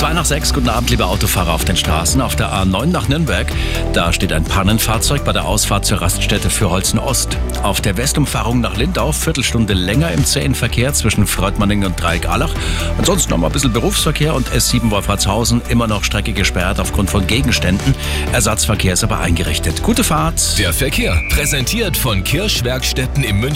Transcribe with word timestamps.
2 0.00 0.14
nach 0.14 0.24
6, 0.24 0.54
guten 0.54 0.70
Abend, 0.70 0.88
liebe 0.88 1.04
Autofahrer 1.04 1.52
auf 1.52 1.66
den 1.66 1.76
Straßen. 1.76 2.22
Auf 2.22 2.34
der 2.34 2.50
A9 2.50 2.86
nach 2.86 3.08
Nürnberg, 3.08 3.46
da 3.92 4.14
steht 4.14 4.32
ein 4.32 4.44
Pannenfahrzeug 4.44 5.26
bei 5.26 5.32
der 5.34 5.44
Ausfahrt 5.44 5.84
zur 5.84 6.00
Raststätte 6.00 6.48
für 6.48 6.70
Holzen 6.70 6.98
Ost. 6.98 7.36
Auf 7.62 7.82
der 7.82 7.98
Westumfahrung 7.98 8.62
nach 8.62 8.78
Lindau, 8.78 9.12
Viertelstunde 9.12 9.74
länger 9.74 10.10
im 10.12 10.24
zähen 10.24 10.54
Verkehr 10.54 10.94
zwischen 10.94 11.26
Freudmanning 11.26 11.84
und 11.84 12.00
Dreieck-Allach. 12.00 12.54
Ansonsten 12.96 13.28
noch 13.28 13.36
mal 13.36 13.48
ein 13.48 13.52
bisschen 13.52 13.74
Berufsverkehr 13.74 14.32
und 14.32 14.48
S7 14.48 14.90
Wolfratshausen, 14.90 15.60
immer 15.68 15.86
noch 15.86 16.02
Strecke 16.02 16.32
gesperrt 16.32 16.80
aufgrund 16.80 17.10
von 17.10 17.26
Gegenständen. 17.26 17.94
Ersatzverkehr 18.32 18.94
ist 18.94 19.04
aber 19.04 19.20
eingerichtet. 19.20 19.82
Gute 19.82 20.02
Fahrt. 20.02 20.58
Der 20.58 20.72
Verkehr, 20.72 21.20
präsentiert 21.28 21.94
von 21.94 22.24
Kirschwerkstätten 22.24 23.22
im 23.22 23.40
München. 23.40 23.48